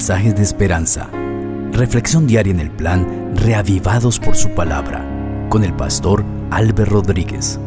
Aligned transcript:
mensajes 0.00 0.34
de 0.34 0.42
esperanza. 0.42 1.10
Reflexión 1.72 2.26
diaria 2.26 2.54
en 2.54 2.60
el 2.60 2.70
plan 2.70 3.36
Reavivados 3.36 4.18
por 4.18 4.34
su 4.34 4.48
palabra 4.54 5.04
con 5.50 5.62
el 5.62 5.74
pastor 5.76 6.24
Álvaro 6.50 6.86
Rodríguez. 6.86 7.60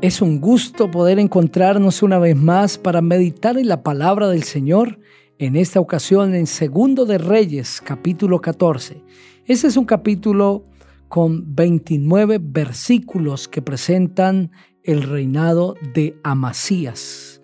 Es 0.00 0.20
un 0.20 0.40
gusto 0.40 0.90
poder 0.90 1.20
encontrarnos 1.20 2.02
una 2.02 2.18
vez 2.18 2.34
más 2.34 2.76
para 2.76 3.00
meditar 3.00 3.56
en 3.56 3.68
la 3.68 3.84
palabra 3.84 4.26
del 4.26 4.42
Señor, 4.42 4.98
en 5.38 5.54
esta 5.54 5.78
ocasión 5.78 6.34
en 6.34 6.48
Segundo 6.48 7.06
de 7.06 7.18
Reyes, 7.18 7.80
capítulo 7.80 8.40
14. 8.40 9.04
Ese 9.46 9.68
es 9.68 9.76
un 9.76 9.84
capítulo 9.84 10.64
con 11.06 11.54
29 11.54 12.40
versículos 12.42 13.46
que 13.46 13.62
presentan 13.62 14.50
el 14.82 15.04
reinado 15.04 15.76
de 15.94 16.18
Amasías. 16.24 17.37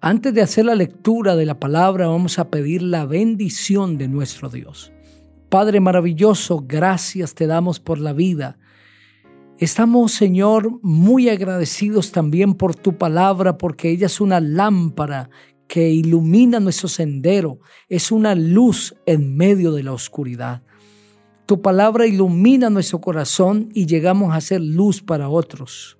Antes 0.00 0.32
de 0.32 0.42
hacer 0.42 0.64
la 0.64 0.76
lectura 0.76 1.34
de 1.34 1.44
la 1.44 1.58
palabra, 1.58 2.06
vamos 2.06 2.38
a 2.38 2.50
pedir 2.50 2.82
la 2.82 3.04
bendición 3.04 3.98
de 3.98 4.06
nuestro 4.06 4.48
Dios. 4.48 4.92
Padre 5.48 5.80
maravilloso, 5.80 6.64
gracias 6.68 7.34
te 7.34 7.48
damos 7.48 7.80
por 7.80 7.98
la 7.98 8.12
vida. 8.12 8.60
Estamos, 9.58 10.12
Señor, 10.12 10.78
muy 10.82 11.28
agradecidos 11.28 12.12
también 12.12 12.54
por 12.54 12.76
tu 12.76 12.96
palabra, 12.96 13.58
porque 13.58 13.90
ella 13.90 14.06
es 14.06 14.20
una 14.20 14.38
lámpara 14.38 15.30
que 15.66 15.90
ilumina 15.90 16.60
nuestro 16.60 16.88
sendero, 16.88 17.58
es 17.88 18.12
una 18.12 18.36
luz 18.36 18.94
en 19.04 19.36
medio 19.36 19.72
de 19.72 19.82
la 19.82 19.92
oscuridad. 19.92 20.62
Tu 21.44 21.60
palabra 21.60 22.06
ilumina 22.06 22.70
nuestro 22.70 23.00
corazón 23.00 23.68
y 23.74 23.86
llegamos 23.86 24.32
a 24.32 24.40
ser 24.40 24.60
luz 24.60 25.02
para 25.02 25.28
otros. 25.28 25.97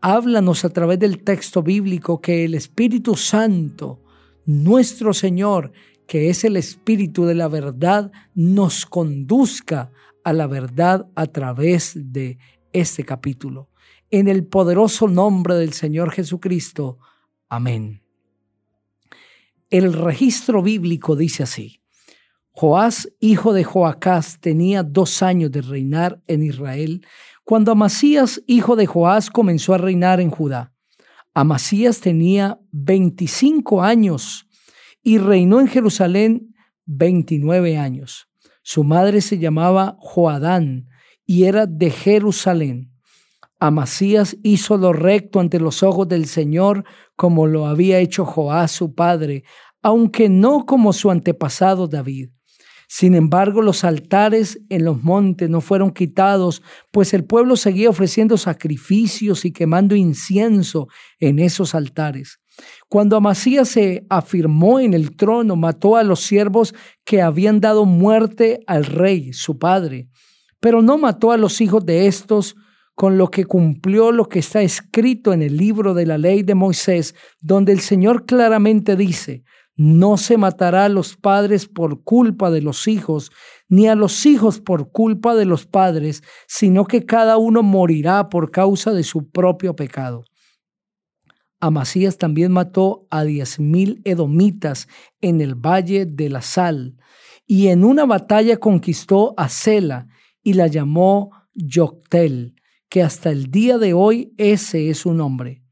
Háblanos 0.00 0.64
a 0.64 0.70
través 0.70 1.00
del 1.00 1.24
texto 1.24 1.62
bíblico 1.62 2.20
que 2.20 2.44
el 2.44 2.54
Espíritu 2.54 3.16
Santo, 3.16 4.00
nuestro 4.44 5.12
Señor, 5.12 5.72
que 6.06 6.30
es 6.30 6.44
el 6.44 6.56
Espíritu 6.56 7.24
de 7.24 7.34
la 7.34 7.48
verdad, 7.48 8.12
nos 8.34 8.86
conduzca 8.86 9.90
a 10.22 10.32
la 10.32 10.46
verdad 10.46 11.08
a 11.16 11.26
través 11.26 11.92
de 11.96 12.38
este 12.72 13.04
capítulo. 13.04 13.70
En 14.10 14.28
el 14.28 14.46
poderoso 14.46 15.08
nombre 15.08 15.56
del 15.56 15.72
Señor 15.72 16.12
Jesucristo. 16.12 16.98
Amén. 17.48 18.02
El 19.68 19.92
registro 19.92 20.62
bíblico 20.62 21.16
dice 21.16 21.42
así. 21.42 21.82
Joás, 22.52 23.08
hijo 23.20 23.52
de 23.52 23.64
Joacás, 23.64 24.40
tenía 24.40 24.82
dos 24.82 25.22
años 25.22 25.50
de 25.50 25.62
reinar 25.62 26.22
en 26.26 26.42
Israel 26.42 27.06
cuando 27.48 27.72
Amasías, 27.72 28.42
hijo 28.46 28.76
de 28.76 28.84
Joás, 28.84 29.30
comenzó 29.30 29.72
a 29.72 29.78
reinar 29.78 30.20
en 30.20 30.30
Judá. 30.30 30.74
Amasías 31.32 31.98
tenía 31.98 32.60
25 32.72 33.80
años 33.82 34.46
y 35.02 35.16
reinó 35.16 35.58
en 35.58 35.66
Jerusalén 35.66 36.54
29 36.84 37.78
años. 37.78 38.28
Su 38.60 38.84
madre 38.84 39.22
se 39.22 39.38
llamaba 39.38 39.96
Joadán 39.98 40.90
y 41.24 41.44
era 41.44 41.64
de 41.64 41.90
Jerusalén. 41.90 42.92
Amasías 43.58 44.36
hizo 44.42 44.76
lo 44.76 44.92
recto 44.92 45.40
ante 45.40 45.58
los 45.58 45.82
ojos 45.82 46.06
del 46.06 46.26
Señor 46.26 46.84
como 47.16 47.46
lo 47.46 47.64
había 47.66 47.98
hecho 47.98 48.26
Joás 48.26 48.72
su 48.72 48.94
padre, 48.94 49.44
aunque 49.80 50.28
no 50.28 50.66
como 50.66 50.92
su 50.92 51.10
antepasado 51.10 51.88
David. 51.88 52.28
Sin 52.90 53.14
embargo, 53.14 53.60
los 53.60 53.84
altares 53.84 54.60
en 54.70 54.86
los 54.86 55.04
montes 55.04 55.50
no 55.50 55.60
fueron 55.60 55.90
quitados, 55.90 56.62
pues 56.90 57.12
el 57.12 57.24
pueblo 57.24 57.54
seguía 57.56 57.90
ofreciendo 57.90 58.38
sacrificios 58.38 59.44
y 59.44 59.52
quemando 59.52 59.94
incienso 59.94 60.88
en 61.20 61.38
esos 61.38 61.74
altares. 61.74 62.40
Cuando 62.88 63.16
Amasías 63.16 63.68
se 63.68 64.06
afirmó 64.08 64.80
en 64.80 64.94
el 64.94 65.16
trono, 65.16 65.54
mató 65.54 65.96
a 65.96 66.02
los 66.02 66.20
siervos 66.20 66.74
que 67.04 67.20
habían 67.20 67.60
dado 67.60 67.84
muerte 67.84 68.60
al 68.66 68.86
rey, 68.86 69.34
su 69.34 69.58
padre, 69.58 70.08
pero 70.58 70.80
no 70.80 70.96
mató 70.96 71.30
a 71.30 71.36
los 71.36 71.60
hijos 71.60 71.84
de 71.84 72.06
estos, 72.06 72.56
con 72.94 73.18
lo 73.18 73.30
que 73.30 73.44
cumplió 73.44 74.12
lo 74.12 74.28
que 74.28 74.40
está 74.40 74.62
escrito 74.62 75.32
en 75.34 75.42
el 75.42 75.56
libro 75.58 75.92
de 75.92 76.06
la 76.06 76.18
ley 76.18 76.42
de 76.42 76.54
Moisés, 76.54 77.14
donde 77.38 77.70
el 77.72 77.80
Señor 77.80 78.24
claramente 78.24 78.96
dice, 78.96 79.44
no 79.78 80.16
se 80.16 80.36
matará 80.36 80.86
a 80.86 80.88
los 80.88 81.16
padres 81.16 81.68
por 81.68 82.02
culpa 82.02 82.50
de 82.50 82.60
los 82.60 82.88
hijos, 82.88 83.30
ni 83.68 83.86
a 83.86 83.94
los 83.94 84.26
hijos 84.26 84.60
por 84.60 84.90
culpa 84.90 85.36
de 85.36 85.44
los 85.44 85.66
padres, 85.66 86.24
sino 86.48 86.84
que 86.84 87.06
cada 87.06 87.36
uno 87.36 87.62
morirá 87.62 88.28
por 88.28 88.50
causa 88.50 88.92
de 88.92 89.04
su 89.04 89.30
propio 89.30 89.76
pecado. 89.76 90.24
Amasías 91.60 92.18
también 92.18 92.50
mató 92.50 93.06
a 93.08 93.22
diez 93.22 93.60
mil 93.60 94.02
edomitas 94.04 94.88
en 95.20 95.40
el 95.40 95.54
valle 95.54 96.06
de 96.06 96.28
la 96.28 96.42
sal, 96.42 96.96
y 97.46 97.68
en 97.68 97.84
una 97.84 98.04
batalla 98.04 98.56
conquistó 98.56 99.32
a 99.36 99.48
Sela 99.48 100.08
y 100.42 100.54
la 100.54 100.66
llamó 100.66 101.30
Yoctel, 101.54 102.56
que 102.88 103.04
hasta 103.04 103.30
el 103.30 103.52
día 103.52 103.78
de 103.78 103.92
hoy 103.92 104.34
ese 104.38 104.90
es 104.90 104.98
su 104.98 105.14
nombre. 105.14 105.62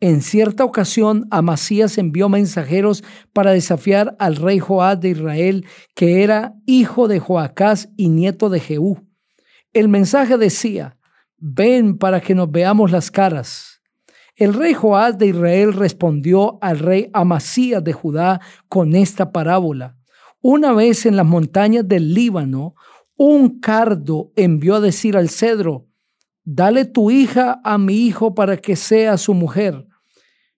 En 0.00 0.22
cierta 0.22 0.64
ocasión, 0.64 1.26
Amasías 1.30 1.98
envió 1.98 2.28
mensajeros 2.28 3.04
para 3.32 3.52
desafiar 3.52 4.16
al 4.18 4.36
rey 4.36 4.58
Joás 4.58 5.00
de 5.00 5.10
Israel, 5.10 5.66
que 5.94 6.22
era 6.22 6.54
hijo 6.66 7.08
de 7.08 7.20
Joacás 7.20 7.88
y 7.96 8.08
nieto 8.08 8.50
de 8.50 8.60
Jehú. 8.60 9.06
El 9.72 9.88
mensaje 9.88 10.36
decía, 10.36 10.98
ven 11.38 11.96
para 11.96 12.20
que 12.20 12.34
nos 12.34 12.50
veamos 12.50 12.90
las 12.90 13.10
caras. 13.10 13.80
El 14.36 14.52
rey 14.52 14.74
Joás 14.74 15.16
de 15.16 15.28
Israel 15.28 15.72
respondió 15.72 16.58
al 16.60 16.80
rey 16.80 17.08
Amasías 17.12 17.82
de 17.82 17.92
Judá 17.92 18.40
con 18.68 18.96
esta 18.96 19.30
parábola. 19.30 19.96
Una 20.40 20.72
vez 20.72 21.06
en 21.06 21.16
las 21.16 21.24
montañas 21.24 21.86
del 21.86 22.12
Líbano, 22.12 22.74
un 23.16 23.60
cardo 23.60 24.32
envió 24.34 24.74
a 24.74 24.80
decir 24.80 25.16
al 25.16 25.28
cedro, 25.28 25.86
dale 26.44 26.84
tu 26.84 27.10
hija 27.10 27.60
a 27.64 27.78
mi 27.78 28.06
hijo 28.06 28.34
para 28.34 28.56
que 28.56 28.76
sea 28.76 29.16
su 29.18 29.34
mujer 29.34 29.86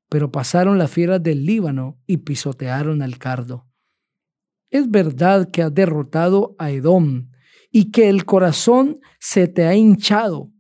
pero 0.09 0.31
pasaron 0.31 0.79
las 0.79 0.91
fieras 0.91 1.23
del 1.23 1.45
Líbano 1.45 1.99
y 2.07 2.19
pisotearon 2.19 3.03
al 3.03 3.19
cardo. 3.19 3.67
Es 4.71 4.91
verdad 4.91 5.51
que 5.51 5.63
has 5.63 5.75
derrotado 5.75 6.55
a 6.59 6.71
Edom 6.71 7.31
y 7.71 7.91
que 7.91 8.09
el 8.09 8.25
corazón 8.25 9.01
se 9.19 9.49
te 9.49 9.65
ha 9.67 9.75
hinchado. 9.75 10.51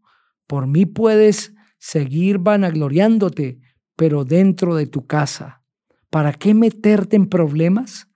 Por 0.46 0.66
mí 0.66 0.86
puedes 0.86 1.54
seguir 1.78 2.38
vanagloriándote, 2.38 3.60
pero 3.96 4.24
dentro 4.24 4.74
de 4.74 4.86
tu 4.86 5.06
casa. 5.06 5.62
¿Para 6.10 6.32
qué 6.32 6.54
meterte 6.54 7.16
en 7.16 7.28
problemas? 7.28 8.08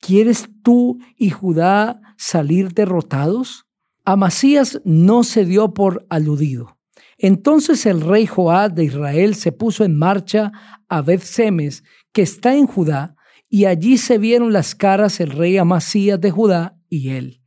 ¿Quieres 0.00 0.48
tú 0.62 0.98
y 1.16 1.30
Judá 1.30 2.00
salir 2.16 2.72
derrotados? 2.72 3.63
Amasías 4.04 4.80
no 4.84 5.24
se 5.24 5.44
dio 5.44 5.72
por 5.72 6.06
aludido. 6.10 6.78
Entonces 7.16 7.86
el 7.86 8.00
rey 8.00 8.26
Joás 8.26 8.74
de 8.74 8.84
Israel 8.84 9.34
se 9.34 9.50
puso 9.50 9.84
en 9.84 9.96
marcha 9.96 10.52
a 10.88 11.00
Beth-Semes, 11.00 11.84
que 12.12 12.22
está 12.22 12.54
en 12.54 12.66
Judá, 12.66 13.16
y 13.48 13.64
allí 13.64 13.98
se 13.98 14.18
vieron 14.18 14.52
las 14.52 14.74
caras 14.74 15.20
el 15.20 15.30
rey 15.30 15.56
Amasías 15.56 16.20
de 16.20 16.30
Judá 16.30 16.76
y 16.90 17.10
él. 17.10 17.40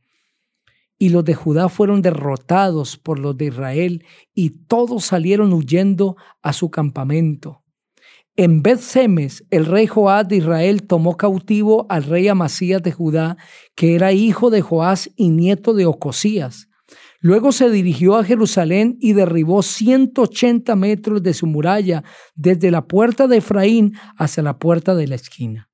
Y 0.98 1.10
los 1.10 1.24
de 1.24 1.34
Judá 1.34 1.68
fueron 1.68 2.02
derrotados 2.02 2.96
por 2.96 3.20
los 3.20 3.36
de 3.36 3.46
Israel, 3.46 4.04
y 4.34 4.50
todos 4.66 5.04
salieron 5.04 5.52
huyendo 5.52 6.16
a 6.42 6.52
su 6.52 6.70
campamento. 6.70 7.62
En 8.40 8.62
Beth-Semes, 8.62 9.44
el 9.50 9.66
rey 9.66 9.88
Joás 9.88 10.28
de 10.28 10.36
Israel 10.36 10.84
tomó 10.84 11.16
cautivo 11.16 11.86
al 11.88 12.04
rey 12.04 12.28
Amasías 12.28 12.80
de 12.80 12.92
Judá, 12.92 13.36
que 13.74 13.96
era 13.96 14.12
hijo 14.12 14.48
de 14.50 14.62
Joás 14.62 15.10
y 15.16 15.30
nieto 15.30 15.74
de 15.74 15.86
Ocosías 15.86 16.68
Luego 17.20 17.50
se 17.50 17.68
dirigió 17.68 18.16
a 18.16 18.24
Jerusalén 18.24 18.96
y 19.00 19.12
derribó 19.12 19.62
180 19.62 20.76
metros 20.76 21.22
de 21.22 21.34
su 21.34 21.46
muralla, 21.46 22.04
desde 22.36 22.70
la 22.70 22.86
puerta 22.86 23.26
de 23.26 23.38
Efraín 23.38 23.94
hasta 24.16 24.40
la 24.42 24.58
puerta 24.58 24.94
de 24.94 25.08
la 25.08 25.16
esquina. 25.16 25.67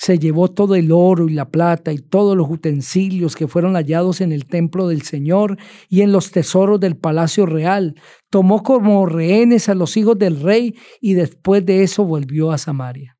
Se 0.00 0.16
llevó 0.20 0.48
todo 0.48 0.76
el 0.76 0.92
oro 0.92 1.28
y 1.28 1.34
la 1.34 1.50
plata 1.50 1.92
y 1.92 1.98
todos 1.98 2.36
los 2.36 2.48
utensilios 2.48 3.34
que 3.34 3.48
fueron 3.48 3.74
hallados 3.74 4.20
en 4.20 4.30
el 4.30 4.46
templo 4.46 4.86
del 4.86 5.02
Señor 5.02 5.58
y 5.88 6.02
en 6.02 6.12
los 6.12 6.30
tesoros 6.30 6.78
del 6.78 6.96
palacio 6.96 7.46
real. 7.46 7.96
Tomó 8.30 8.62
como 8.62 9.04
rehenes 9.06 9.68
a 9.68 9.74
los 9.74 9.96
hijos 9.96 10.16
del 10.16 10.40
rey 10.40 10.76
y 11.00 11.14
después 11.14 11.66
de 11.66 11.82
eso 11.82 12.04
volvió 12.04 12.52
a 12.52 12.58
Samaria. 12.58 13.18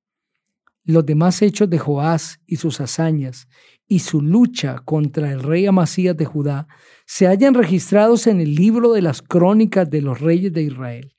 Los 0.85 1.05
demás 1.05 1.43
hechos 1.43 1.69
de 1.69 1.81
Joás 1.81 2.39
y 2.47 2.57
sus 2.57 2.81
hazañas 2.81 3.49
y 3.89 3.99
su 3.99 4.23
lucha 4.23 4.79
contra 4.85 5.33
el 5.33 5.43
rey 5.43 5.67
Amasías 5.67 6.17
de 6.17 6.27
Judá 6.27 6.69
se 7.07 7.27
hallan 7.27 7.55
registrados 7.55 8.29
en 8.29 8.41
el 8.41 8.55
libro 8.55 8.93
de 8.93 9.03
las 9.03 9.21
crónicas 9.21 9.91
de 9.91 10.01
los 10.01 10.21
reyes 10.21 10.53
de 10.53 10.63
Israel. 10.63 11.18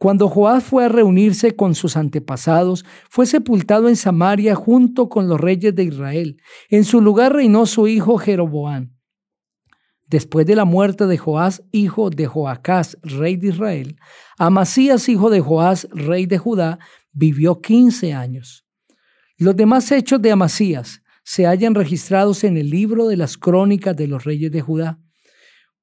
Cuando 0.00 0.30
Joás 0.30 0.64
fue 0.64 0.86
a 0.86 0.88
reunirse 0.88 1.54
con 1.54 1.74
sus 1.74 1.94
antepasados, 1.94 2.86
fue 3.10 3.26
sepultado 3.26 3.86
en 3.86 3.96
Samaria 3.96 4.54
junto 4.54 5.10
con 5.10 5.28
los 5.28 5.38
reyes 5.38 5.74
de 5.74 5.84
Israel. 5.84 6.40
En 6.70 6.84
su 6.84 7.02
lugar 7.02 7.34
reinó 7.34 7.66
su 7.66 7.86
hijo 7.86 8.16
Jeroboán. 8.16 8.96
Después 10.06 10.46
de 10.46 10.56
la 10.56 10.64
muerte 10.64 11.06
de 11.06 11.18
Joás, 11.18 11.62
hijo 11.70 12.08
de 12.08 12.26
Joacás, 12.26 12.96
rey 13.02 13.36
de 13.36 13.48
Israel, 13.48 13.96
Amasías, 14.38 15.06
hijo 15.10 15.28
de 15.28 15.42
Joás, 15.42 15.86
rey 15.90 16.24
de 16.24 16.38
Judá, 16.38 16.78
vivió 17.12 17.60
quince 17.60 18.14
años. 18.14 18.64
Los 19.36 19.54
demás 19.54 19.92
hechos 19.92 20.22
de 20.22 20.32
Amasías 20.32 21.02
se 21.24 21.44
hallan 21.44 21.74
registrados 21.74 22.42
en 22.44 22.56
el 22.56 22.70
libro 22.70 23.06
de 23.06 23.18
las 23.18 23.36
crónicas 23.36 23.94
de 23.96 24.06
los 24.06 24.24
reyes 24.24 24.50
de 24.50 24.62
Judá. 24.62 24.98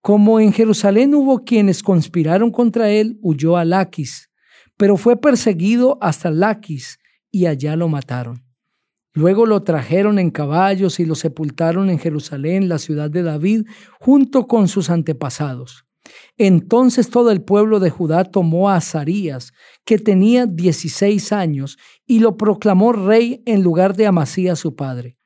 Como 0.07 0.39
en 0.39 0.53
Jerusalén 0.53 1.13
hubo 1.15 1.43
quienes 1.43 1.83
conspiraron 1.83 2.49
contra 2.49 2.89
él, 2.89 3.19
huyó 3.21 3.57
a 3.57 3.65
Laquis, 3.65 4.29
pero 4.77 4.95
fue 4.95 5.19
perseguido 5.19 5.97
hasta 5.99 6.31
Laquis 6.31 6.97
y 7.29 7.45
allá 7.45 7.75
lo 7.75 7.89
mataron. 7.89 8.45
Luego 9.11 9.45
lo 9.45 9.63
trajeron 9.63 10.17
en 10.17 10.31
caballos 10.31 11.01
y 11.01 11.05
lo 11.05 11.15
sepultaron 11.15 11.89
en 11.89 11.99
Jerusalén, 11.99 12.69
la 12.69 12.77
ciudad 12.77 13.11
de 13.11 13.21
David, 13.21 13.65
junto 13.99 14.47
con 14.47 14.69
sus 14.69 14.89
antepasados. 14.89 15.83
Entonces 16.37 17.09
todo 17.09 17.29
el 17.29 17.41
pueblo 17.41 17.81
de 17.81 17.89
Judá 17.89 18.23
tomó 18.23 18.69
a 18.69 18.77
Azarías, 18.77 19.51
que 19.83 19.99
tenía 19.99 20.45
16 20.45 21.33
años, 21.33 21.77
y 22.05 22.19
lo 22.19 22.37
proclamó 22.37 22.93
rey 22.93 23.43
en 23.45 23.61
lugar 23.61 23.93
de 23.93 24.07
Amasías 24.07 24.57
su 24.57 24.73
padre. 24.73 25.17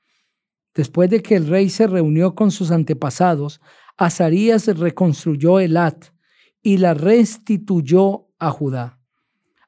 Después 0.73 1.11
de 1.11 1.21
que 1.21 1.35
el 1.35 1.45
rey 1.45 1.69
se 1.69 1.85
reunió 1.85 2.33
con 2.33 2.49
sus 2.49 2.71
antepasados, 2.71 3.61
Azarías 4.01 4.65
reconstruyó 4.65 5.59
Elat 5.59 6.05
y 6.63 6.77
la 6.77 6.95
restituyó 6.95 8.29
a 8.39 8.49
Judá. 8.49 8.97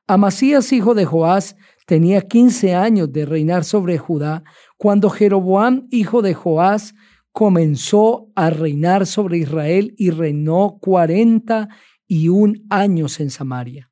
Amasías, 0.08 0.74
hijo 0.74 0.96
de 0.96 1.06
Joás, 1.06 1.56
tenía 1.86 2.22
15 2.22 2.74
años 2.74 3.14
de 3.14 3.28
reinar 3.28 3.64
sobre 3.64 4.00
Judá 4.00 4.44
cuando 4.76 5.12
Jeroboam, 5.12 5.88
hijo 5.92 6.24
de 6.24 6.34
Joás, 6.34 6.96
comenzó 7.32 8.32
a 8.34 8.50
reinar 8.50 9.06
sobre 9.06 9.38
Israel 9.38 9.94
y 10.00 10.10
reinó 10.10 10.80
cuarenta 10.82 11.70
y 12.08 12.30
un 12.30 12.66
años 12.72 13.20
en 13.20 13.30
Samaria. 13.30 13.92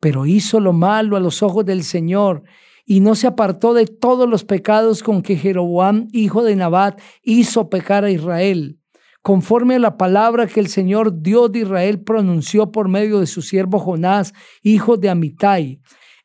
Pero 0.00 0.26
hizo 0.26 0.58
lo 0.58 0.72
malo 0.72 1.16
a 1.16 1.20
los 1.20 1.40
ojos 1.40 1.64
del 1.64 1.84
Señor 1.84 2.42
y 2.84 2.98
no 2.98 3.14
se 3.14 3.28
apartó 3.28 3.74
de 3.74 3.86
todos 3.86 4.28
los 4.28 4.42
pecados 4.42 5.04
con 5.04 5.22
que 5.22 5.36
Jeroboam, 5.36 6.08
hijo 6.10 6.42
de 6.42 6.56
Nabat, 6.56 7.00
hizo 7.22 7.70
pecar 7.70 8.02
a 8.02 8.10
Israel, 8.10 8.80
conforme 9.22 9.76
a 9.76 9.78
la 9.78 9.96
palabra 9.96 10.46
que 10.46 10.60
el 10.60 10.68
Señor 10.68 11.22
Dios 11.22 11.52
de 11.52 11.60
Israel 11.60 12.00
pronunció 12.00 12.72
por 12.72 12.88
medio 12.88 13.20
de 13.20 13.26
su 13.26 13.42
siervo 13.42 13.78
Jonás, 13.78 14.32
hijo 14.62 14.96
de 14.96 15.10
Amitai, 15.10 15.80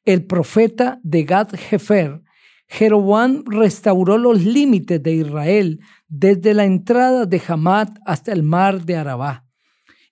el 0.06 0.26
profeta 0.26 1.00
de 1.04 1.24
Gad 1.24 1.50
Jefer. 1.56 2.22
Jeroboam 2.68 3.44
restauró 3.46 4.18
los 4.18 4.44
límites 4.44 5.02
de 5.02 5.14
Israel 5.14 5.80
desde 6.08 6.54
la 6.54 6.66
entrada 6.66 7.26
de 7.26 7.42
Hamat 7.48 7.98
hasta 8.06 8.32
el 8.32 8.44
mar 8.44 8.86
de 8.86 8.96
Arabá. 8.96 9.46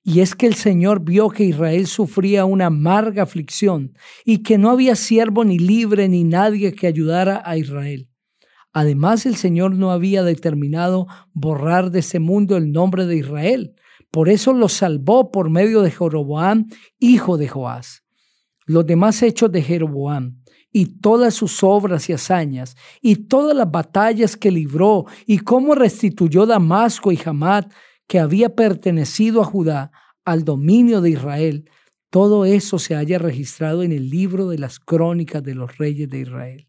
Y 0.04 0.22
es 0.22 0.36
que 0.36 0.48
el 0.48 0.56
Señor 0.56 1.04
vio 1.04 1.30
que 1.30 1.44
Israel 1.44 1.86
sufría 1.86 2.46
una 2.46 2.68
amarga 2.68 3.24
aflicción 3.24 3.94
y 4.26 4.40
que 4.40 4.58
no 4.58 4.72
había 4.72 4.96
siervo 4.96 5.46
ni 5.46 5.60
libre 5.60 6.10
ni 6.10 6.24
nadie 6.24 6.74
que 6.74 6.88
ayudara 6.88 7.42
a 7.46 7.58
Israel. 7.58 8.11
Además, 8.74 9.26
el 9.26 9.36
Señor 9.36 9.76
no 9.76 9.92
había 9.92 10.24
determinado 10.24 11.08
borrar 11.34 11.92
de 11.92 12.00
ese 12.00 12.20
mundo 12.20 12.58
el 12.58 12.72
nombre 12.72 13.06
de 13.06 13.18
Israel. 13.18 13.76
Por 14.12 14.30
eso 14.30 14.54
lo 14.54 14.70
salvó 14.70 15.32
por 15.32 15.50
medio 15.50 15.82
de 15.82 15.92
Jeroboam, 15.92 16.68
hijo 17.00 17.38
de 17.38 17.48
Joás. 17.48 18.04
Los 18.66 18.86
demás 18.86 19.22
hechos 19.24 19.52
de 19.52 19.62
Jeroboam 19.62 20.42
y 20.72 21.00
todas 21.00 21.34
sus 21.34 21.64
obras 21.64 22.10
y 22.10 22.14
hazañas, 22.14 22.78
y 23.02 23.28
todas 23.28 23.56
las 23.56 23.70
batallas 23.70 24.38
que 24.38 24.52
libró, 24.52 25.06
y 25.26 25.40
cómo 25.40 25.76
restituyó 25.76 26.46
Damasco 26.46 27.12
y 27.12 27.20
Hamat, 27.24 27.72
que 28.08 28.20
había 28.20 28.56
pertenecido 28.56 29.42
a 29.42 29.46
Judá, 29.46 29.92
al 30.24 30.46
dominio 30.46 31.02
de 31.02 31.10
Israel, 31.10 31.70
todo 32.10 32.44
eso 32.44 32.78
se 32.78 32.96
haya 32.96 33.18
registrado 33.18 33.84
en 33.84 33.94
el 33.94 34.10
libro 34.10 34.50
de 34.50 34.58
las 34.58 34.80
crónicas 34.80 35.42
de 35.44 35.56
los 35.56 35.78
reyes 35.78 36.10
de 36.10 36.20
Israel. 36.20 36.68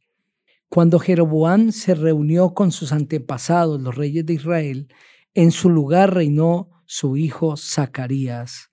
Cuando 0.72 0.98
Jeroboam 0.98 1.70
se 1.70 1.94
reunió 1.94 2.54
con 2.54 2.72
sus 2.72 2.92
antepasados, 2.92 3.78
los 3.78 3.94
reyes 3.94 4.24
de 4.24 4.32
Israel, 4.32 4.88
en 5.34 5.50
su 5.50 5.69
lugar 5.69 6.14
reinó 6.14 6.70
su 6.86 7.19
hijo 7.19 7.58
Zacarías. 7.58 8.70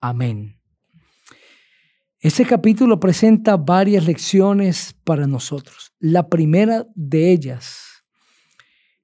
Amén. 0.00 0.58
Este 2.20 2.46
capítulo 2.46 2.98
presenta 2.98 3.58
varias 3.58 4.06
lecciones 4.06 4.96
para 5.04 5.26
nosotros. 5.26 5.92
La 5.98 6.30
primera 6.30 6.86
de 6.94 7.32
ellas 7.32 8.02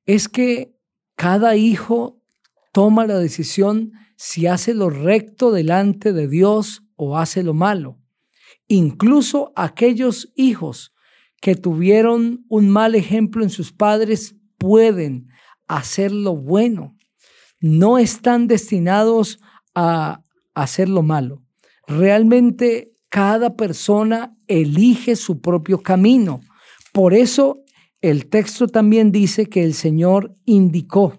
es 0.07 0.27
que 0.27 0.75
cada 1.17 1.55
hijo 1.55 2.23
toma 2.73 3.07
la 3.07 3.19
decisión 3.19 3.93
si 4.17 4.47
hace 4.47 4.73
lo 4.73 4.89
recto 4.89 5.53
delante 5.53 6.15
de 6.15 6.27
Dios 6.29 6.83
o 6.97 7.19
hace 7.19 7.43
lo 7.43 7.53
malo. 7.53 8.01
Incluso 8.69 9.53
aquellos 9.55 10.33
hijos 10.35 10.95
que 11.41 11.55
tuvieron 11.55 12.45
un 12.49 12.69
mal 12.69 12.95
ejemplo 12.95 13.43
en 13.43 13.51
sus 13.51 13.73
padres 13.73 14.35
pueden 14.59 15.29
hacer 15.67 16.13
lo 16.13 16.37
bueno. 16.37 16.97
No 17.61 17.99
están 17.99 18.47
destinados 18.47 19.41
a 19.75 20.23
hacer 20.55 20.89
lo 20.89 21.03
malo. 21.03 21.43
Realmente 21.87 22.93
cada 23.09 23.57
persona 23.57 24.37
elige 24.47 25.17
su 25.17 25.41
propio 25.41 25.83
camino. 25.83 26.41
Por 26.93 27.15
eso 27.15 27.63
el 28.01 28.29
texto 28.29 28.69
también 28.69 29.13
dice 29.13 29.47
que 29.47 29.65
el 29.65 29.75
Señor 29.75 30.35
indicó, 30.45 31.17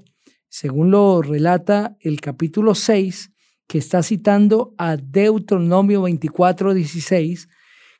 según 0.48 0.92
lo 0.92 1.22
relata 1.22 1.98
el 2.00 2.22
capítulo 2.22 2.76
6, 2.76 3.32
que 3.68 3.78
está 3.78 4.02
citando 4.02 4.74
a 4.78 4.98
Deuteronomio 4.98 6.02
24, 6.04 6.74
16, 6.74 7.48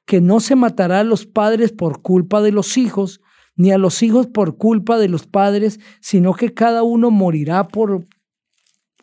que 0.10 0.22
no 0.22 0.40
se 0.40 0.56
matará 0.56 1.02
a 1.02 1.04
los 1.04 1.28
padres 1.28 1.72
por 1.72 2.02
culpa 2.02 2.42
de 2.42 2.52
los 2.52 2.78
hijos, 2.78 3.22
ni 3.56 3.72
a 3.72 3.78
los 3.78 4.02
hijos 4.02 4.26
por 4.26 4.58
culpa 4.58 4.98
de 4.98 5.08
los 5.08 5.28
padres, 5.28 5.80
sino 6.02 6.34
que 6.34 6.52
cada 6.52 6.82
uno 6.82 7.12
morirá 7.12 7.68
por 7.68 8.08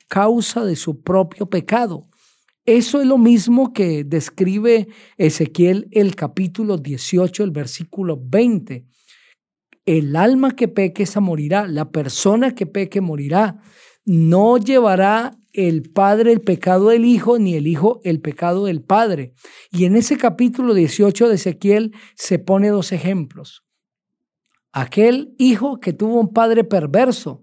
causa 0.09 0.65
de 0.65 0.75
su 0.75 1.03
propio 1.03 1.47
pecado. 1.47 2.09
Eso 2.65 3.01
es 3.01 3.07
lo 3.07 3.19
mismo 3.19 3.73
que 3.73 4.03
describe 4.03 4.89
Ezequiel 5.17 5.87
el 5.93 6.17
capítulo 6.17 6.77
18, 6.77 7.45
el 7.45 7.53
versículo 7.53 8.21
20. 8.21 8.85
El 9.85 10.17
alma 10.17 10.57
que 10.57 10.67
peque 10.67 11.05
esa 11.05 11.21
morirá, 11.21 11.69
la 11.69 11.93
persona 11.93 12.53
que 12.57 12.67
peque 12.67 13.01
morirá. 13.01 13.61
No 14.05 14.59
llevará 14.59 15.39
el 15.57 15.91
padre 15.91 16.33
el 16.33 16.41
pecado 16.41 16.91
del 16.91 17.05
hijo, 17.05 17.39
ni 17.39 17.55
el 17.55 17.67
hijo 17.67 18.01
el 18.05 18.21
pecado 18.21 18.67
del 18.67 18.83
padre. 18.83 19.33
Y 19.73 19.87
en 19.87 19.97
ese 19.97 20.17
capítulo 20.17 20.75
18 20.75 21.29
de 21.29 21.35
Ezequiel 21.35 21.95
se 22.15 22.39
pone 22.39 22.69
dos 22.69 22.93
ejemplos. 22.93 23.65
Aquel 24.73 25.35
hijo 25.39 25.81
que 25.81 25.93
tuvo 25.93 26.21
un 26.21 26.33
padre 26.33 26.63
perverso, 26.63 27.43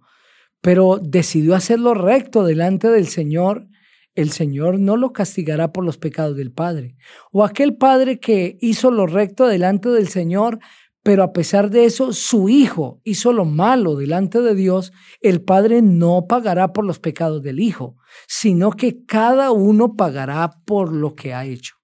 pero 0.61 0.99
decidió 1.01 1.55
hacerlo 1.55 1.93
recto 1.93 2.43
delante 2.45 2.87
del 2.87 3.07
Señor 3.07 3.67
el 4.15 4.31
Señor 4.31 4.79
no 4.79 4.95
lo 4.95 5.11
castigará 5.11 5.71
por 5.71 5.83
los 5.83 5.97
pecados 5.97 6.37
del 6.37 6.51
Padre. 6.51 6.95
O 7.31 7.43
aquel 7.43 7.75
Padre 7.75 8.19
que 8.19 8.57
hizo 8.61 8.91
lo 8.91 9.07
recto 9.07 9.47
delante 9.47 9.89
del 9.89 10.07
Señor, 10.07 10.59
pero 11.03 11.21
a 11.23 11.33
pesar 11.33 11.69
de 11.69 11.85
eso 11.85 12.13
su 12.13 12.47
Hijo 12.47 13.01
hizo 13.03 13.33
lo 13.33 13.43
malo 13.45 13.95
delante 13.95 14.41
de 14.41 14.55
Dios, 14.55 14.93
el 15.21 15.41
Padre 15.41 15.81
no 15.81 16.27
pagará 16.27 16.71
por 16.71 16.85
los 16.85 16.99
pecados 16.99 17.43
del 17.43 17.59
Hijo, 17.59 17.97
sino 18.27 18.71
que 18.71 19.05
cada 19.05 19.51
uno 19.51 19.95
pagará 19.95 20.49
por 20.65 20.93
lo 20.93 21.13
que 21.13 21.33
ha 21.33 21.45
hecho. 21.45 21.75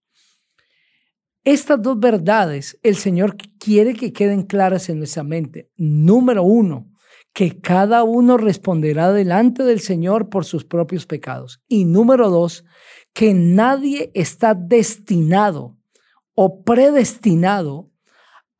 Estas 1.44 1.82
dos 1.82 2.00
verdades 2.00 2.80
el 2.82 2.96
Señor 2.96 3.36
quiere 3.60 3.94
que 3.94 4.14
queden 4.14 4.44
claras 4.44 4.90
en 4.90 5.00
nuestra 5.00 5.24
mente. 5.24 5.70
Número 5.76 6.44
uno, 6.44 6.90
que 7.34 7.60
cada 7.60 8.04
uno 8.04 8.38
responderá 8.38 9.12
delante 9.12 9.64
del 9.64 9.80
Señor 9.80 10.30
por 10.30 10.46
sus 10.46 10.66
propios 10.66 11.06
pecados. 11.06 11.62
Y 11.68 11.86
número 11.86 12.30
dos, 12.30 12.66
que 13.14 13.34
nadie 13.34 14.12
está 14.14 14.54
destinado 14.54 15.78
o 16.36 16.64
predestinado 16.64 17.90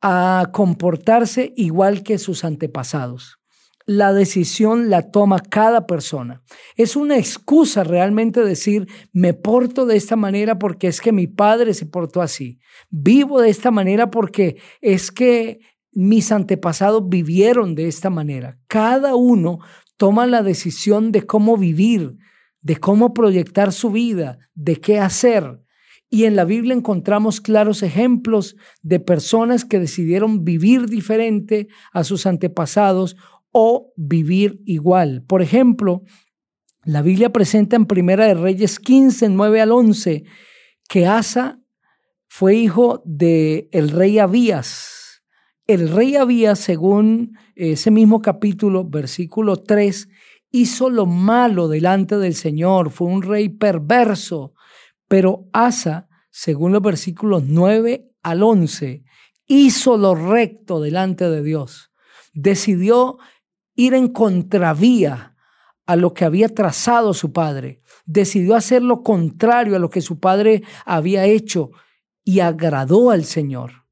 a 0.00 0.48
comportarse 0.52 1.52
igual 1.56 2.02
que 2.02 2.18
sus 2.18 2.44
antepasados. 2.44 3.38
La 3.86 4.12
decisión 4.12 4.88
la 4.88 5.10
toma 5.10 5.40
cada 5.40 5.86
persona. 5.86 6.42
Es 6.76 6.96
una 6.96 7.18
excusa 7.18 7.82
realmente 7.82 8.44
decir, 8.44 8.86
me 9.12 9.34
porto 9.34 9.84
de 9.86 9.96
esta 9.96 10.16
manera 10.16 10.58
porque 10.58 10.86
es 10.86 11.00
que 11.00 11.12
mi 11.12 11.26
padre 11.26 11.74
se 11.74 11.86
portó 11.86 12.22
así. 12.22 12.60
Vivo 12.90 13.40
de 13.40 13.50
esta 13.50 13.70
manera 13.70 14.10
porque 14.10 14.60
es 14.80 15.10
que 15.10 15.60
mis 15.92 16.30
antepasados 16.30 17.08
vivieron 17.08 17.74
de 17.74 17.88
esta 17.88 18.10
manera. 18.10 18.58
Cada 18.68 19.16
uno 19.16 19.58
toma 19.96 20.26
la 20.26 20.42
decisión 20.42 21.10
de 21.10 21.26
cómo 21.26 21.56
vivir, 21.56 22.16
de 22.60 22.76
cómo 22.76 23.12
proyectar 23.12 23.72
su 23.72 23.90
vida, 23.90 24.38
de 24.54 24.76
qué 24.76 24.98
hacer. 25.00 25.60
Y 26.10 26.24
en 26.24 26.36
la 26.36 26.44
Biblia 26.44 26.74
encontramos 26.74 27.40
claros 27.40 27.82
ejemplos 27.82 28.56
de 28.82 29.00
personas 29.00 29.64
que 29.64 29.78
decidieron 29.78 30.44
vivir 30.44 30.86
diferente 30.86 31.68
a 31.92 32.04
sus 32.04 32.26
antepasados 32.26 33.16
o 33.52 33.92
vivir 33.96 34.60
igual. 34.66 35.24
Por 35.26 35.40
ejemplo, 35.40 36.02
la 36.84 37.00
Biblia 37.02 37.30
presenta 37.30 37.76
en 37.76 37.86
Primera 37.86 38.26
de 38.26 38.34
Reyes 38.34 38.80
15, 38.80 39.28
9 39.28 39.60
al 39.60 39.72
11, 39.72 40.24
que 40.88 41.06
Asa 41.06 41.60
fue 42.26 42.56
hijo 42.56 43.02
de 43.04 43.68
el 43.70 43.90
rey 43.90 44.18
Abías 44.18 45.00
el 45.70 45.88
rey 45.88 46.16
había, 46.16 46.56
según 46.56 47.38
ese 47.54 47.92
mismo 47.92 48.20
capítulo, 48.20 48.84
versículo 48.84 49.58
3, 49.58 50.08
hizo 50.50 50.90
lo 50.90 51.06
malo 51.06 51.68
delante 51.68 52.18
del 52.18 52.34
Señor, 52.34 52.90
fue 52.90 53.06
un 53.06 53.22
rey 53.22 53.50
perverso, 53.50 54.52
pero 55.10 55.48
Asa, 55.52 56.08
según 56.30 56.70
los 56.70 56.82
versículos 56.82 57.42
9 57.44 58.12
al 58.22 58.44
11, 58.44 59.02
hizo 59.48 59.96
lo 59.96 60.14
recto 60.14 60.80
delante 60.80 61.28
de 61.28 61.42
Dios. 61.42 61.90
Decidió 62.32 63.18
ir 63.74 63.94
en 63.94 64.06
contravía 64.06 65.34
a 65.84 65.96
lo 65.96 66.14
que 66.14 66.24
había 66.24 66.48
trazado 66.48 67.12
su 67.12 67.32
padre. 67.32 67.82
Decidió 68.06 68.54
hacer 68.54 68.82
lo 68.84 69.02
contrario 69.02 69.74
a 69.74 69.80
lo 69.80 69.90
que 69.90 70.00
su 70.00 70.20
padre 70.20 70.62
había 70.86 71.24
hecho 71.24 71.72
y 72.22 72.38
agradó 72.38 73.10
al 73.10 73.24
Señor. 73.24 73.86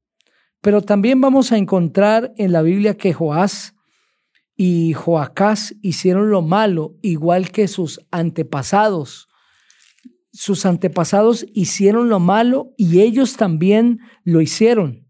Pero 0.61 0.83
también 0.83 1.19
vamos 1.19 1.51
a 1.51 1.57
encontrar 1.57 2.31
en 2.37 2.53
la 2.53 2.61
Biblia 2.61 2.95
que 2.95 3.11
Joás 3.11 3.75
y 4.55 4.93
Joacás 4.93 5.75
hicieron 5.81 6.29
lo 6.29 6.41
malo, 6.41 6.95
igual 7.01 7.51
que 7.51 7.67
sus 7.67 7.99
antepasados. 8.09 9.28
Sus 10.31 10.65
antepasados 10.65 11.45
hicieron 11.53 12.09
lo 12.09 12.19
malo 12.19 12.73
y 12.77 13.01
ellos 13.01 13.35
también 13.37 13.99
lo 14.23 14.41
hicieron. 14.41 15.07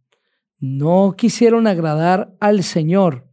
No 0.59 1.15
quisieron 1.17 1.67
agradar 1.67 2.35
al 2.39 2.63
Señor. 2.63 3.27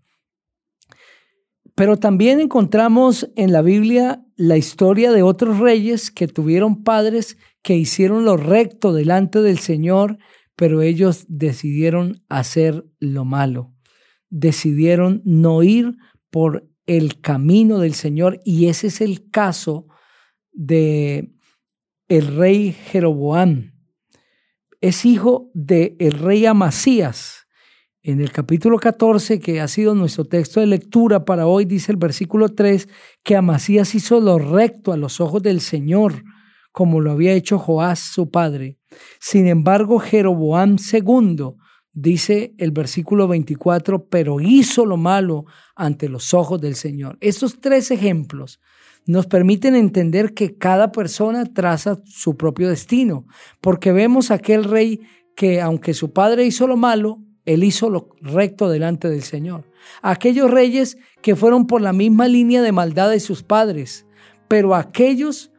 Pero 1.74 1.96
también 1.98 2.40
encontramos 2.40 3.30
en 3.36 3.52
la 3.52 3.62
Biblia 3.62 4.24
la 4.36 4.56
historia 4.56 5.12
de 5.12 5.22
otros 5.22 5.58
reyes 5.58 6.10
que 6.10 6.28
tuvieron 6.28 6.82
padres 6.84 7.36
que 7.62 7.74
hicieron 7.74 8.24
lo 8.24 8.36
recto 8.36 8.92
delante 8.92 9.42
del 9.42 9.58
Señor 9.58 10.18
pero 10.56 10.80
ellos 10.80 11.26
decidieron 11.28 12.24
hacer 12.28 12.86
lo 12.98 13.24
malo, 13.24 13.74
decidieron 14.30 15.20
no 15.24 15.62
ir 15.62 15.96
por 16.30 16.68
el 16.86 17.20
camino 17.20 17.78
del 17.78 17.94
Señor 17.94 18.40
y 18.44 18.66
ese 18.66 18.88
es 18.88 19.00
el 19.02 19.30
caso 19.30 19.86
de 20.52 21.34
el 22.08 22.36
rey 22.36 22.72
Jeroboam. 22.72 23.72
Es 24.80 25.04
hijo 25.04 25.50
del 25.54 25.96
el 25.98 26.12
rey 26.12 26.46
Amasías. 26.46 27.46
En 28.02 28.20
el 28.20 28.30
capítulo 28.30 28.78
14, 28.78 29.40
que 29.40 29.60
ha 29.60 29.66
sido 29.66 29.96
nuestro 29.96 30.24
texto 30.24 30.60
de 30.60 30.68
lectura 30.68 31.24
para 31.24 31.48
hoy, 31.48 31.64
dice 31.64 31.90
el 31.90 31.98
versículo 31.98 32.50
3, 32.50 32.88
que 33.24 33.34
Amasías 33.34 33.96
hizo 33.96 34.20
lo 34.20 34.38
recto 34.38 34.92
a 34.92 34.96
los 34.96 35.20
ojos 35.20 35.42
del 35.42 35.60
Señor, 35.60 36.22
como 36.70 37.00
lo 37.00 37.10
había 37.10 37.32
hecho 37.32 37.58
Joás 37.58 37.98
su 37.98 38.30
padre. 38.30 38.78
Sin 39.18 39.48
embargo, 39.48 39.98
Jeroboam 39.98 40.76
II, 40.92 41.56
dice 41.92 42.54
el 42.58 42.70
versículo 42.70 43.26
24, 43.26 44.08
pero 44.08 44.40
hizo 44.40 44.86
lo 44.86 44.96
malo 44.96 45.46
ante 45.74 46.08
los 46.08 46.32
ojos 46.32 46.60
del 46.60 46.76
Señor. 46.76 47.18
Estos 47.20 47.60
tres 47.60 47.90
ejemplos 47.90 48.60
nos 49.06 49.26
permiten 49.26 49.74
entender 49.74 50.34
que 50.34 50.56
cada 50.56 50.92
persona 50.92 51.44
traza 51.46 52.02
su 52.04 52.36
propio 52.36 52.68
destino, 52.68 53.26
porque 53.60 53.92
vemos 53.92 54.30
aquel 54.30 54.64
rey 54.64 55.00
que 55.36 55.60
aunque 55.60 55.94
su 55.94 56.12
padre 56.12 56.44
hizo 56.44 56.66
lo 56.66 56.76
malo, 56.76 57.20
él 57.44 57.62
hizo 57.62 57.88
lo 57.88 58.08
recto 58.20 58.68
delante 58.68 59.08
del 59.08 59.22
Señor. 59.22 59.70
Aquellos 60.02 60.50
reyes 60.50 60.98
que 61.22 61.36
fueron 61.36 61.66
por 61.66 61.80
la 61.80 61.92
misma 61.92 62.26
línea 62.26 62.60
de 62.62 62.72
maldad 62.72 63.10
de 63.10 63.20
sus 63.20 63.44
padres, 63.44 64.06
pero 64.48 64.74
aquellos 64.74 65.52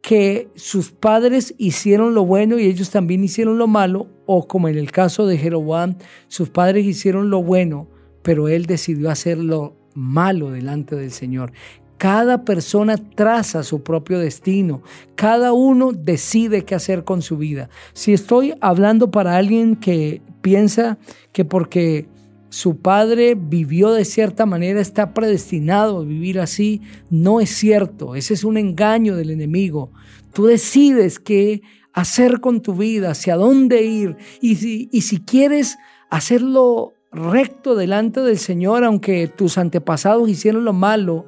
que 0.00 0.48
sus 0.54 0.90
padres 0.90 1.54
hicieron 1.58 2.14
lo 2.14 2.24
bueno 2.24 2.58
y 2.58 2.64
ellos 2.64 2.90
también 2.90 3.22
hicieron 3.22 3.58
lo 3.58 3.66
malo, 3.66 4.08
o 4.24 4.48
como 4.48 4.68
en 4.68 4.78
el 4.78 4.90
caso 4.90 5.26
de 5.26 5.36
Jeroboam, 5.36 5.96
sus 6.28 6.48
padres 6.48 6.86
hicieron 6.86 7.28
lo 7.28 7.42
bueno, 7.42 7.88
pero 8.22 8.48
él 8.48 8.64
decidió 8.64 9.10
hacer 9.10 9.36
lo 9.36 9.76
malo 9.94 10.50
delante 10.50 10.96
del 10.96 11.10
Señor. 11.10 11.52
Cada 11.98 12.44
persona 12.44 12.96
traza 12.96 13.64
su 13.64 13.82
propio 13.82 14.20
destino, 14.20 14.82
cada 15.16 15.52
uno 15.52 15.92
decide 15.92 16.64
qué 16.64 16.76
hacer 16.76 17.02
con 17.04 17.22
su 17.22 17.36
vida. 17.36 17.70
Si 17.92 18.12
estoy 18.12 18.54
hablando 18.60 19.10
para 19.10 19.36
alguien 19.36 19.74
que 19.74 20.22
piensa 20.40 20.96
que 21.32 21.44
porque 21.44 22.08
su 22.50 22.78
padre 22.78 23.34
vivió 23.34 23.90
de 23.90 24.04
cierta 24.04 24.46
manera, 24.46 24.80
está 24.80 25.12
predestinado 25.12 25.98
a 25.98 26.04
vivir 26.04 26.40
así. 26.40 26.80
No 27.10 27.40
es 27.40 27.50
cierto, 27.50 28.14
ese 28.14 28.34
es 28.34 28.44
un 28.44 28.56
engaño 28.56 29.16
del 29.16 29.30
enemigo. 29.30 29.90
Tú 30.32 30.46
decides 30.46 31.18
qué 31.18 31.62
hacer 31.92 32.40
con 32.40 32.62
tu 32.62 32.74
vida, 32.74 33.10
hacia 33.10 33.36
dónde 33.36 33.82
ir. 33.82 34.16
Y 34.40 34.54
si, 34.54 34.88
y 34.92 35.02
si 35.02 35.18
quieres 35.18 35.78
hacerlo 36.10 36.94
recto 37.10 37.74
delante 37.74 38.20
del 38.20 38.38
Señor, 38.38 38.84
aunque 38.84 39.26
tus 39.26 39.58
antepasados 39.58 40.28
hicieron 40.28 40.64
lo 40.64 40.72
malo, 40.72 41.26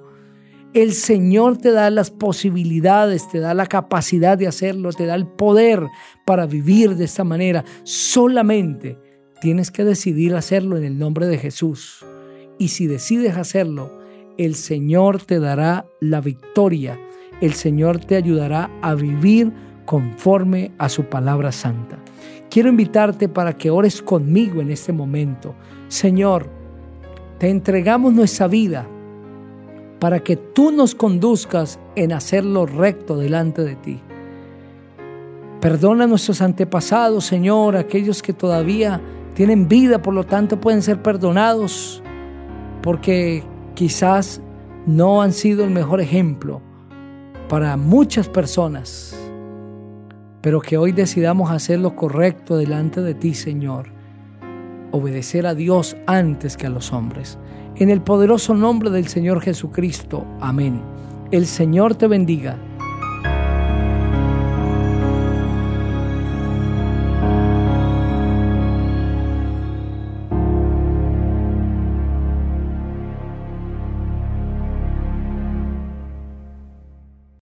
el 0.75 0.93
Señor 0.93 1.59
te 1.59 1.73
da 1.73 1.91
las 1.91 2.11
posibilidades, 2.11 3.29
te 3.29 3.41
da 3.41 3.55
la 3.55 3.67
capacidad 3.67 4.39
de 4.39 4.47
hacerlo, 4.47 4.93
te 4.93 5.07
da 5.07 5.15
el 5.15 5.27
poder 5.27 5.87
para 6.25 6.47
vivir 6.47 6.97
de 6.97 7.05
esta 7.05 7.25
manera. 7.25 7.65
Solamente 7.85 8.99
Tienes 9.41 9.71
que 9.71 9.85
decidir 9.85 10.35
hacerlo 10.35 10.77
en 10.77 10.85
el 10.85 10.99
nombre 10.99 11.27
de 11.27 11.39
Jesús. 11.39 12.05
Y 12.59 12.69
si 12.69 12.87
decides 12.87 13.39
hacerlo, 13.39 13.91
el 14.37 14.55
Señor 14.55 15.23
te 15.23 15.41
dará 15.41 15.87
la 15.99 16.21
victoria. 16.21 17.01
El 17.41 17.55
Señor 17.55 18.05
te 18.05 18.17
ayudará 18.17 18.71
a 18.83 18.95
vivir 18.95 19.51
conforme 19.87 20.73
a 20.77 20.91
su 20.91 21.05
palabra 21.05 21.53
santa. 21.53 21.99
Quiero 22.51 22.69
invitarte 22.69 23.31
para 23.31 23.57
que 23.57 23.71
ores 23.71 24.03
conmigo 24.03 24.61
en 24.61 24.71
este 24.71 24.93
momento. 24.93 25.55
Señor, 25.89 26.51
te 27.39 27.49
entregamos 27.49 28.13
nuestra 28.13 28.47
vida 28.47 28.87
para 30.01 30.21
que 30.21 30.37
tú 30.37 30.73
nos 30.73 30.95
conduzcas 30.95 31.79
en 31.95 32.13
hacer 32.13 32.45
lo 32.45 32.67
recto 32.67 33.17
delante 33.17 33.63
de 33.63 33.77
ti. 33.77 34.01
Perdona 35.61 36.05
a 36.05 36.07
nuestros 36.07 36.41
antepasados, 36.41 37.27
Señor, 37.27 37.77
aquellos 37.77 38.23
que 38.23 38.33
todavía 38.33 39.01
tienen 39.35 39.69
vida, 39.69 40.01
por 40.01 40.15
lo 40.15 40.25
tanto 40.25 40.59
pueden 40.59 40.83
ser 40.83 41.03
perdonados 41.03 42.03
porque 42.83 43.45
quizás 43.75 44.41
no 44.87 45.21
han 45.21 45.33
sido 45.33 45.65
el 45.65 45.71
mejor 45.71 46.01
ejemplo 46.01 46.63
para 47.49 47.77
muchas 47.77 48.29
personas, 48.29 49.15
pero 50.41 50.61
que 50.61 50.79
hoy 50.79 50.93
decidamos 50.93 51.51
hacer 51.51 51.79
lo 51.79 51.95
correcto 51.95 52.57
delante 52.57 53.03
de 53.03 53.15
ti, 53.15 53.35
Señor, 53.35 53.89
obedecer 54.93 55.47
a 55.47 55.55
Dios 55.55 55.97
antes 56.07 56.57
que 56.57 56.67
a 56.67 56.71
los 56.71 56.93
hombres. 56.93 57.39
En 57.77 57.91
el 57.91 58.03
poderoso 58.03 58.55
nombre 58.55 58.91
del 58.91 59.09
Señor 59.09 59.41
Jesucristo, 59.41 60.27
amén. 60.41 60.81
El 61.31 61.47
Señor 61.47 61.95
te 61.95 62.07
bendiga 62.07 62.59